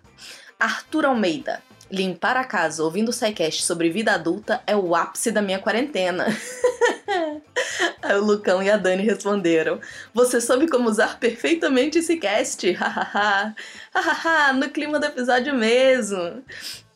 Arthur 0.58 1.06
Almeida. 1.06 1.62
Limpar 1.90 2.36
a 2.36 2.44
casa 2.44 2.84
ouvindo 2.84 3.08
o 3.08 3.12
SciCast 3.12 3.64
sobre 3.64 3.88
vida 3.88 4.12
adulta 4.12 4.62
é 4.66 4.76
o 4.76 4.94
ápice 4.94 5.32
da 5.32 5.40
minha 5.40 5.58
quarentena. 5.58 6.26
Aí 8.02 8.16
o 8.16 8.24
Lucão 8.24 8.62
e 8.62 8.70
a 8.70 8.76
Dani 8.76 9.02
responderam: 9.02 9.80
Você 10.12 10.42
soube 10.42 10.68
como 10.68 10.90
usar 10.90 11.18
perfeitamente 11.18 11.98
esse 11.98 12.18
cast? 12.18 12.70
Hahaha, 13.92 14.52
no 14.52 14.68
clima 14.68 15.00
do 15.00 15.06
episódio 15.06 15.54
mesmo. 15.54 16.44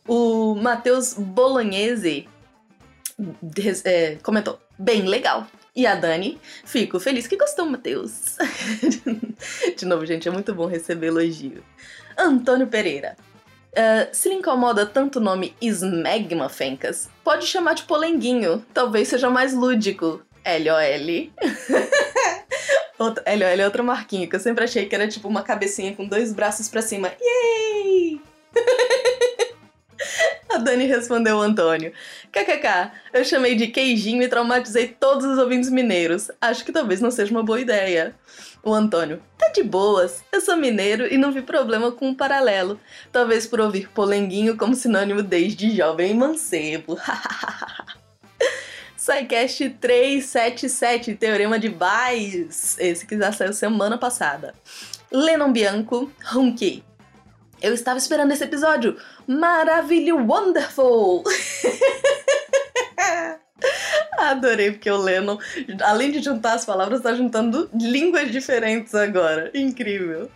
O 0.07 0.55
Matheus 0.55 1.15
Bolognese 1.15 2.29
é, 3.85 4.17
comentou: 4.23 4.61
Bem 4.79 5.03
legal. 5.03 5.49
E 5.77 5.89
a 5.89 5.97
Dani, 5.97 6.41
fico 6.65 7.01
feliz 7.01 7.27
que 7.27 7.37
gostou, 7.37 7.67
Matheus. 7.67 8.37
De 9.77 9.85
novo, 9.85 10.07
gente, 10.07 10.29
é 10.29 10.31
muito 10.31 10.55
bom 10.55 10.67
receber 10.67 11.09
elogio. 11.09 11.65
Antônio 12.17 12.69
Pereira. 12.69 13.17
Uh, 13.73 14.07
se 14.13 14.29
lhe 14.29 14.37
incomoda 14.37 14.87
tanto 14.87 15.19
o 15.19 15.23
nome 15.23 15.53
Smegma 15.61 16.49
Fencas, 16.49 17.11
pode 17.25 17.45
chamar 17.47 17.75
de 17.75 17.83
Polenguinho, 17.83 18.65
talvez 18.73 19.09
seja 19.09 19.29
mais 19.29 19.53
lúdico. 19.53 20.23
LOL. 20.47 21.33
LOL 23.01 23.43
é 23.59 23.65
outra 23.65 23.83
marquinha 23.83 24.29
que 24.29 24.37
eu 24.37 24.41
sempre 24.41 24.63
achei 24.63 24.87
que 24.87 24.95
era 24.95 25.09
tipo 25.09 25.27
uma 25.27 25.43
cabecinha 25.43 25.93
com 25.97 26.07
dois 26.07 26.33
braços 26.33 26.69
para 26.69 26.83
cima. 26.83 27.11
Yay! 27.21 28.21
A 30.55 30.59
Dani 30.59 30.87
respondeu 30.87 31.39
o 31.39 31.41
Antônio. 31.41 31.93
KKK, 32.31 32.93
eu 33.13 33.25
chamei 33.25 33.57
de 33.57 33.67
queijinho 33.67 34.23
e 34.23 34.29
traumatizei 34.29 34.87
todos 34.87 35.25
os 35.25 35.37
ouvintes 35.37 35.69
mineiros. 35.69 36.31
Acho 36.41 36.65
que 36.65 36.71
talvez 36.71 37.01
não 37.01 37.11
seja 37.11 37.33
uma 37.33 37.43
boa 37.43 37.61
ideia. 37.61 38.15
O 38.63 38.73
Antônio, 38.73 39.21
tá 39.37 39.49
de 39.49 39.65
boas. 39.65 40.23
Eu 40.31 40.41
sou 40.41 40.57
mineiro 40.57 41.13
e 41.13 41.19
não 41.19 41.33
vi 41.33 41.43
problema 41.43 41.91
com 41.91 42.07
o 42.07 42.09
um 42.11 42.15
paralelo. 42.15 42.79
Talvez 43.11 43.49
por 43.49 43.59
ouvir 43.59 43.89
polenguinho 43.89 44.57
como 44.57 44.77
sinônimo 44.77 45.25
desde 45.25 45.75
jovem 45.77 46.15
mancebo. 46.15 46.97
SciCast 48.97 49.71
377, 49.71 51.17
Teorema 51.17 51.59
de 51.59 51.69
Bayes. 51.69 52.79
Esse 52.79 53.05
que 53.05 53.19
já 53.19 53.33
saiu 53.33 53.53
semana 53.53 53.99
passada. 53.99 54.55
Lennon 55.11 55.51
Bianco, 55.51 56.13
Hunky. 56.33 56.85
Eu 57.65 57.73
estava 57.73 57.97
esperando 57.97 58.31
esse 58.31 58.45
episódio. 58.45 58.99
Maravilho, 59.27 60.19
wonderful! 60.19 61.25
Adorei, 64.19 64.73
porque 64.73 64.91
o 64.91 64.99
Lennon, 64.99 65.39
além 65.81 66.11
de 66.11 66.23
juntar 66.23 66.53
as 66.53 66.67
palavras, 66.67 66.99
está 67.01 67.15
juntando 67.15 67.71
línguas 67.73 68.31
diferentes 68.31 68.95
agora. 68.95 69.51
Incrível. 69.55 70.31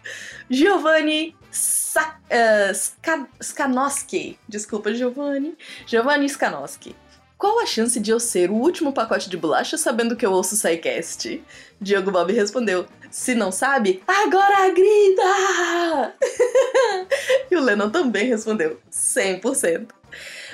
Giovanni 0.49 1.37
Sa 1.51 2.17
uh, 2.31 2.75
Ska 2.75 3.27
Skanowski. 3.43 4.39
Desculpa, 4.49 4.95
Giovanni. 4.95 5.55
Giovanni 5.87 6.25
Skanowski. 6.31 6.97
Qual 7.39 7.61
a 7.61 7.67
chance 7.67 8.01
de 8.01 8.11
eu 8.11 8.19
ser 8.19 8.51
o 8.51 8.57
último 8.57 8.93
pacote 8.93 9.31
de 9.31 9.37
bolacha 9.37 9.79
sabendo 9.79 10.17
que 10.17 10.27
eu 10.27 10.33
ouço 10.33 10.57
o 10.57 10.59
SciCast? 10.59 11.41
Diogo 11.81 12.11
Bob 12.11 12.33
respondeu: 12.33 12.85
Se 13.13 13.33
não 13.33 13.53
sabe, 13.53 14.03
agora 14.09 14.69
grita! 14.75 16.17
e 17.49 17.55
o 17.55 17.61
Lennon 17.61 17.91
também 17.91 18.27
respondeu: 18.27 18.81
100%. 18.91 19.89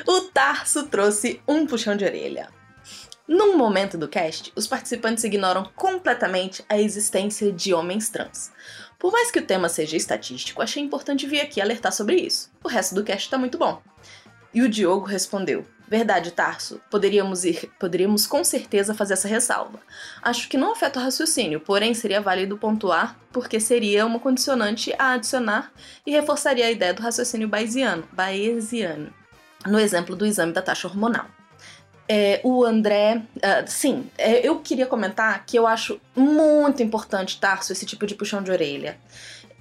O 0.07 0.21
Tarso 0.23 0.87
trouxe 0.87 1.41
um 1.49 1.67
puxão 1.67 1.97
de 1.97 2.05
orelha. 2.05 2.51
Num 3.27 3.57
momento 3.57 3.97
do 3.97 4.07
cast, 4.07 4.53
os 4.55 4.67
participantes 4.67 5.25
ignoram 5.25 5.65
completamente 5.75 6.63
a 6.69 6.79
existência 6.79 7.51
de 7.51 7.73
homens 7.73 8.11
trans. 8.11 8.53
Por 8.99 9.11
mais 9.11 9.31
que 9.31 9.39
o 9.39 9.47
tema 9.47 9.71
seja 9.71 9.97
estatístico, 9.97 10.61
achei 10.61 10.83
importante 10.83 11.27
vir 11.27 11.41
aqui 11.41 11.63
alertar 11.63 11.93
sobre 11.93 12.17
isso. 12.17 12.53
O 12.63 12.69
resto 12.69 12.95
do 12.95 13.03
cast 13.03 13.31
tá 13.31 13.39
muito 13.39 13.57
bom. 13.57 13.81
E 14.53 14.61
o 14.61 14.69
Diogo 14.69 15.07
respondeu: 15.07 15.65
Verdade, 15.87 16.31
Tarso. 16.31 16.81
Poderíamos 16.91 17.45
ir, 17.45 17.71
poderíamos 17.79 18.27
com 18.27 18.43
certeza 18.43 18.95
fazer 18.95 19.15
essa 19.15 19.29
ressalva. 19.29 19.81
Acho 20.23 20.49
que 20.49 20.57
não 20.57 20.73
afeta 20.73 20.99
o 20.99 21.03
raciocínio, 21.03 21.61
porém 21.61 21.93
seria 21.93 22.21
válido 22.21 22.57
pontuar, 22.57 23.19
porque 23.31 23.61
seria 23.61 24.07
uma 24.07 24.19
condicionante 24.19 24.95
a 24.99 25.13
adicionar 25.13 25.71
e 26.07 26.11
reforçaria 26.11 26.67
a 26.67 26.71
ideia 26.71 26.95
do 26.95 27.03
raciocínio 27.03 27.49
bayesiano, 27.49 28.05
bayesiano 28.13 29.13
no 29.67 29.79
exemplo 29.79 30.15
do 30.15 30.27
exame 30.27 30.53
da 30.53 30.63
taxa 30.63 30.89
hormonal. 30.89 31.27
É, 32.07 32.41
o 32.45 32.65
André. 32.65 33.23
Uh, 33.37 33.65
sim, 33.67 34.11
é, 34.19 34.47
eu 34.47 34.61
queria 34.61 34.87
comentar 34.87 35.45
que 35.47 35.59
eu 35.59 35.67
acho 35.67 35.99
muito 36.15 36.83
importante, 36.83 37.41
Tarso, 37.41 37.73
esse 37.73 37.87
tipo 37.87 38.07
de 38.07 38.15
puxão 38.15 38.43
de 38.43 38.51
orelha. 38.51 38.99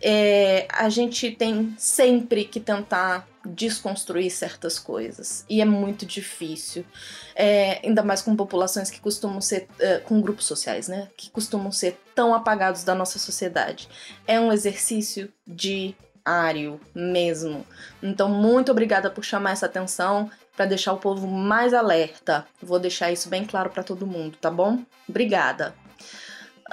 É, 0.05 0.67
a 0.69 0.89
gente 0.89 1.31
tem 1.31 1.73
sempre 1.77 2.43
que 2.43 2.59
tentar 2.59 3.25
desconstruir 3.45 4.29
certas 4.29 4.77
coisas. 4.77 5.45
E 5.49 5.61
é 5.61 5.65
muito 5.65 6.05
difícil. 6.05 6.85
É, 7.33 7.79
ainda 7.85 8.03
mais 8.03 8.21
com 8.21 8.35
populações 8.35 8.89
que 8.89 8.99
costumam 8.99 9.39
ser. 9.39 9.67
Uh, 9.79 10.03
com 10.03 10.21
grupos 10.21 10.45
sociais, 10.45 10.89
né? 10.89 11.09
Que 11.15 11.29
costumam 11.29 11.71
ser 11.71 11.97
tão 12.13 12.33
apagados 12.33 12.83
da 12.83 12.93
nossa 12.93 13.17
sociedade. 13.17 13.87
É 14.27 14.39
um 14.39 14.51
exercício 14.51 15.31
diário 15.47 16.79
mesmo. 16.93 17.65
Então, 18.01 18.29
muito 18.29 18.71
obrigada 18.71 19.09
por 19.09 19.23
chamar 19.23 19.51
essa 19.51 19.65
atenção 19.65 20.29
para 20.55 20.65
deixar 20.65 20.93
o 20.93 20.97
povo 20.97 21.27
mais 21.27 21.73
alerta. 21.73 22.45
Vou 22.61 22.79
deixar 22.79 23.11
isso 23.11 23.29
bem 23.29 23.45
claro 23.45 23.69
para 23.69 23.83
todo 23.83 24.05
mundo, 24.05 24.37
tá 24.39 24.51
bom? 24.51 24.79
Obrigada. 25.07 25.73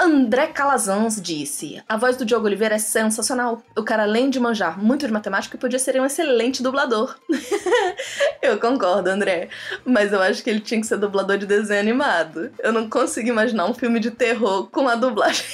André 0.03 0.47
Calazans 0.47 1.21
disse: 1.21 1.83
A 1.87 1.95
voz 1.99 2.17
do 2.17 2.25
Diogo 2.25 2.47
Oliveira 2.47 2.77
é 2.77 2.79
sensacional. 2.79 3.63
O 3.77 3.83
cara, 3.83 4.05
além 4.05 4.31
de 4.31 4.41
manjar 4.41 4.83
muito 4.83 5.07
de 5.07 5.13
matemática, 5.13 5.59
podia 5.59 5.79
ser 5.79 6.01
um 6.01 6.07
excelente 6.07 6.63
dublador. 6.63 7.19
eu 8.41 8.59
concordo, 8.59 9.11
André. 9.11 9.51
Mas 9.85 10.11
eu 10.11 10.23
acho 10.23 10.43
que 10.43 10.49
ele 10.49 10.61
tinha 10.61 10.81
que 10.81 10.87
ser 10.87 10.97
dublador 10.97 11.37
de 11.37 11.45
desenho 11.45 11.81
animado. 11.81 12.51
Eu 12.61 12.73
não 12.73 12.89
consigo 12.89 13.29
imaginar 13.29 13.67
um 13.67 13.75
filme 13.75 14.01
de 14.01 14.11
terror 14.11 14.71
com 14.71 14.89
a 14.89 14.95
dublagem 14.95 15.45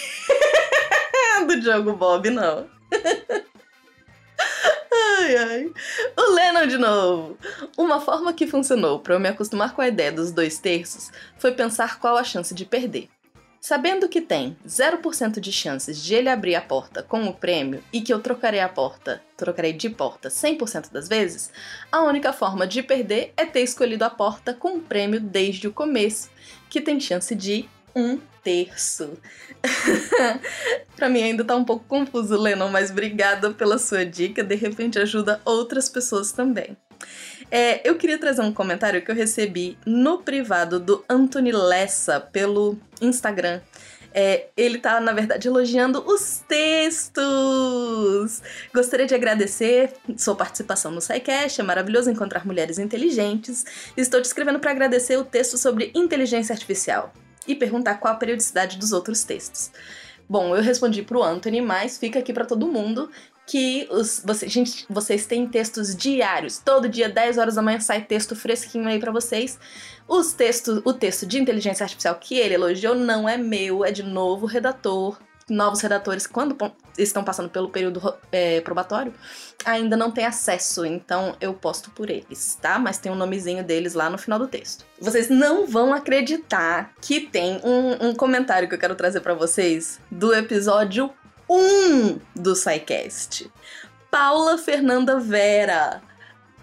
do 1.48 1.60
Diogo 1.60 1.94
Bob, 1.94 2.30
não. 2.30 2.68
Ai, 5.18 5.36
ai. 5.36 5.72
O 6.16 6.32
Lennon 6.34 6.66
de 6.66 6.78
novo. 6.78 7.38
Uma 7.76 8.00
forma 8.00 8.32
que 8.32 8.46
funcionou 8.46 9.00
para 9.00 9.14
eu 9.14 9.20
me 9.20 9.28
acostumar 9.28 9.74
com 9.74 9.82
a 9.82 9.88
ideia 9.88 10.12
dos 10.12 10.30
dois 10.30 10.58
terços 10.58 11.10
foi 11.38 11.52
pensar 11.52 11.98
qual 11.98 12.16
a 12.16 12.22
chance 12.22 12.54
de 12.54 12.64
perder. 12.64 13.08
Sabendo 13.66 14.08
que 14.08 14.20
tem 14.20 14.56
0% 14.64 15.40
de 15.40 15.50
chances 15.50 16.00
de 16.00 16.14
ele 16.14 16.28
abrir 16.28 16.54
a 16.54 16.60
porta 16.60 17.02
com 17.02 17.26
o 17.26 17.34
prêmio 17.34 17.82
e 17.92 18.00
que 18.00 18.14
eu 18.14 18.20
trocarei 18.20 18.60
a 18.60 18.68
porta, 18.68 19.20
trocarei 19.36 19.72
de 19.72 19.90
porta 19.90 20.28
100% 20.28 20.92
das 20.92 21.08
vezes, 21.08 21.50
a 21.90 22.00
única 22.02 22.32
forma 22.32 22.64
de 22.64 22.80
perder 22.80 23.32
é 23.36 23.44
ter 23.44 23.62
escolhido 23.62 24.04
a 24.04 24.08
porta 24.08 24.54
com 24.54 24.76
o 24.76 24.80
prêmio 24.80 25.18
desde 25.18 25.66
o 25.66 25.72
começo, 25.72 26.30
que 26.70 26.80
tem 26.80 27.00
chance 27.00 27.34
de 27.34 27.68
um 27.92 28.20
terço. 28.40 29.18
para 30.94 31.08
mim 31.08 31.24
ainda 31.24 31.42
tá 31.42 31.56
um 31.56 31.64
pouco 31.64 31.84
confuso, 31.88 32.40
Lennon, 32.40 32.68
mas 32.68 32.92
obrigada 32.92 33.50
pela 33.50 33.78
sua 33.78 34.06
dica, 34.06 34.44
de 34.44 34.54
repente 34.54 34.96
ajuda 34.96 35.40
outras 35.44 35.88
pessoas 35.88 36.30
também. 36.30 36.76
É, 37.50 37.88
eu 37.88 37.96
queria 37.96 38.18
trazer 38.18 38.42
um 38.42 38.52
comentário 38.52 39.02
que 39.02 39.10
eu 39.10 39.14
recebi 39.14 39.78
no 39.86 40.18
privado 40.18 40.80
do 40.80 41.04
Anthony 41.08 41.52
Lessa 41.52 42.20
pelo 42.20 42.78
Instagram. 43.00 43.60
É, 44.18 44.46
ele 44.56 44.78
tá, 44.78 44.98
na 44.98 45.12
verdade, 45.12 45.46
elogiando 45.46 46.02
os 46.06 46.42
textos! 46.48 47.22
Gostaria 48.74 49.06
de 49.06 49.14
agradecer 49.14 49.92
sua 50.16 50.34
participação 50.34 50.90
no 50.90 51.02
SciCast, 51.02 51.60
é 51.60 51.64
maravilhoso 51.64 52.10
encontrar 52.10 52.46
mulheres 52.46 52.78
inteligentes. 52.78 53.66
Estou 53.94 54.22
te 54.22 54.24
escrevendo 54.24 54.58
para 54.58 54.70
agradecer 54.70 55.18
o 55.18 55.24
texto 55.24 55.58
sobre 55.58 55.92
inteligência 55.94 56.54
artificial 56.54 57.12
e 57.46 57.54
perguntar 57.54 57.96
qual 57.96 58.14
a 58.14 58.16
periodicidade 58.16 58.78
dos 58.78 58.90
outros 58.92 59.22
textos. 59.22 59.70
Bom, 60.28 60.56
eu 60.56 60.62
respondi 60.62 61.02
pro 61.02 61.22
Anthony, 61.22 61.60
mas 61.60 61.98
fica 61.98 62.18
aqui 62.18 62.32
para 62.32 62.46
todo 62.46 62.66
mundo 62.66 63.10
que 63.46 63.86
os, 63.90 64.20
você, 64.24 64.48
gente, 64.48 64.84
vocês 64.90 65.24
têm 65.24 65.46
textos 65.46 65.94
diários. 65.94 66.58
Todo 66.58 66.88
dia, 66.88 67.08
10 67.08 67.38
horas 67.38 67.54
da 67.54 67.62
manhã, 67.62 67.78
sai 67.80 68.02
texto 68.02 68.34
fresquinho 68.34 68.88
aí 68.88 68.98
para 68.98 69.12
vocês. 69.12 69.58
Os 70.08 70.32
textos, 70.32 70.82
o 70.84 70.92
texto 70.92 71.24
de 71.24 71.38
inteligência 71.38 71.84
artificial 71.84 72.16
que 72.16 72.38
ele 72.38 72.54
elogiou 72.54 72.94
não 72.94 73.28
é 73.28 73.36
meu, 73.36 73.84
é 73.84 73.92
de 73.92 74.02
novo 74.02 74.46
redator 74.46 75.16
novos 75.48 75.80
redatores, 75.80 76.26
quando 76.26 76.56
estão 76.98 77.22
passando 77.22 77.48
pelo 77.48 77.68
período 77.68 78.14
é, 78.32 78.60
probatório, 78.60 79.14
ainda 79.64 79.96
não 79.96 80.10
têm 80.10 80.26
acesso, 80.26 80.84
então 80.84 81.36
eu 81.40 81.54
posto 81.54 81.90
por 81.90 82.10
eles, 82.10 82.58
tá? 82.60 82.78
Mas 82.78 82.98
tem 82.98 83.12
um 83.12 83.14
nomezinho 83.14 83.62
deles 83.62 83.94
lá 83.94 84.10
no 84.10 84.18
final 84.18 84.38
do 84.38 84.48
texto. 84.48 84.84
Vocês 85.00 85.28
não 85.28 85.66
vão 85.66 85.94
acreditar 85.94 86.92
que 87.00 87.20
tem 87.20 87.60
um, 87.62 88.08
um 88.08 88.14
comentário 88.14 88.68
que 88.68 88.74
eu 88.74 88.78
quero 88.78 88.96
trazer 88.96 89.20
para 89.20 89.34
vocês 89.34 90.00
do 90.10 90.34
episódio 90.34 91.12
1 91.48 92.20
do 92.34 92.54
SciCast. 92.54 93.50
Paula 94.10 94.58
Fernanda 94.58 95.18
Vera 95.20 96.02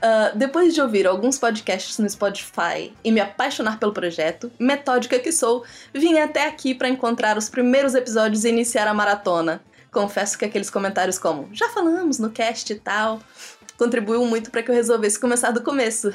Uh, 0.04 0.38
depois 0.38 0.74
de 0.74 0.82
ouvir 0.82 1.08
alguns 1.08 1.39
podcasts 1.39 1.98
no 1.98 2.10
Spotify 2.10 2.93
e 3.06 3.10
me 3.10 3.22
apaixonar 3.22 3.80
pelo 3.80 3.93
projeto, 3.93 4.52
metódica 4.60 5.17
que 5.17 5.32
sou, 5.32 5.63
vim 5.93 6.19
até 6.19 6.46
aqui 6.46 6.76
para 6.76 6.89
encontrar 6.89 7.38
os 7.38 7.48
primeiros 7.48 7.96
episódios 7.96 8.43
e 8.43 8.50
iniciar 8.50 8.86
a 8.86 8.93
maratona. 8.93 9.63
Confesso 9.89 10.38
que 10.38 10.43
aqueles 10.43 10.69
comentários 10.69 11.17
como 11.17 11.48
já 11.54 11.69
falamos 11.69 12.19
no 12.19 12.30
cast 12.32 12.74
e 12.74 12.76
tal 12.76 13.22
contribuiu 13.78 14.26
muito 14.26 14.52
para 14.52 14.64
que 14.64 14.72
eu 14.72 14.76
resolvesse 14.76 15.20
começar 15.20 15.52
do 15.52 15.62
começo. 15.62 16.12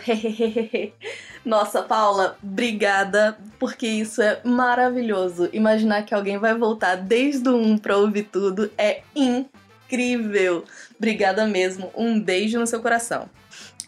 Nossa, 1.45 1.83
Paula, 1.83 2.37
obrigada, 2.43 3.39
porque 3.59 3.87
isso 3.87 4.21
é 4.21 4.41
maravilhoso. 4.45 5.49
Imaginar 5.53 6.05
que 6.05 6.15
alguém 6.15 6.39
vai 6.39 6.55
voltar 6.55 6.97
desde 6.97 7.49
o 7.49 7.57
1 7.57 7.79
para 7.79 7.97
ouvir 7.97 8.25
tudo 8.25 8.71
é 8.77 9.03
incrível. 9.15 10.65
Obrigada 10.97 11.47
mesmo. 11.47 11.91
Um 11.97 12.21
beijo 12.21 12.59
no 12.59 12.67
seu 12.67 12.81
coração. 12.81 13.31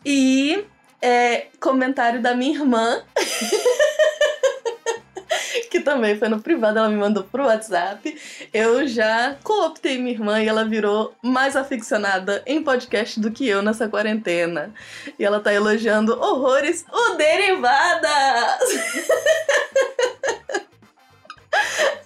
E 0.05 0.65
é, 1.03 1.47
comentário 1.59 2.23
da 2.23 2.35
minha 2.35 2.59
irmã. 2.59 3.03
que 5.71 5.81
também 5.81 6.19
foi 6.19 6.29
no 6.29 6.41
privado, 6.41 6.79
ela 6.79 6.89
me 6.89 6.97
mandou 6.97 7.25
pro 7.25 7.45
WhatsApp. 7.45 8.17
Eu 8.53 8.87
já 8.89 9.37
cooptei 9.45 9.99
minha 9.99 10.13
irmã 10.13 10.43
e 10.43 10.49
ela 10.49 10.65
virou 10.65 11.15
mais 11.23 11.55
aficionada 11.55 12.43
em 12.45 12.63
podcast 12.63 13.21
do 13.21 13.31
que 13.31 13.47
eu 13.47 13.63
nessa 13.63 13.89
quarentena. 13.89 14.75
E 15.19 15.25
ela 15.25 15.39
tá 15.39 15.55
elogiando 15.55 16.21
horrores 16.21 16.85
o 16.91 17.15
Derivadas! 17.15 18.11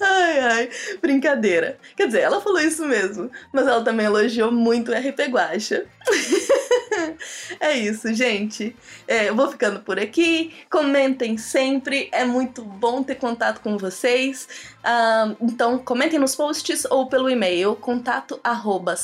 Ai, 0.07 0.38
ai, 0.38 0.70
brincadeira. 1.00 1.78
Quer 1.96 2.07
dizer, 2.07 2.20
ela 2.20 2.40
falou 2.40 2.61
isso 2.61 2.85
mesmo, 2.85 3.30
mas 3.52 3.66
ela 3.66 3.83
também 3.83 4.07
elogiou 4.07 4.52
muito 4.52 4.90
o 4.90 4.94
RP 4.94 5.28
Guacha. 5.30 5.87
é 7.61 7.72
isso, 7.74 8.12
gente. 8.14 8.74
É, 9.07 9.28
eu 9.28 9.35
vou 9.35 9.50
ficando 9.50 9.80
por 9.80 9.98
aqui. 9.98 10.54
Comentem 10.70 11.37
sempre, 11.37 12.09
é 12.12 12.24
muito 12.24 12.62
bom 12.62 13.02
ter 13.02 13.16
contato 13.16 13.61
com 13.61 13.76
vocês. 13.76 14.48
Uh, 14.80 15.37
então, 15.40 15.78
comentem 15.78 16.18
nos 16.18 16.35
posts 16.35 16.85
ou 16.90 17.09
pelo 17.09 17.30
e-mail 17.30 17.74
contato 17.76 18.38
arroba 18.42 18.96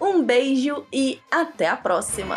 Um 0.00 0.22
beijo 0.22 0.86
e 0.92 1.18
até 1.30 1.68
a 1.68 1.76
próxima! 1.76 2.36